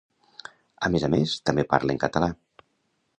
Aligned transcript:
A 0.87 0.89
més 0.95 1.05
a 1.07 1.09
més, 1.15 1.35
també 1.49 1.65
parlen 1.75 2.01
català 2.07 2.31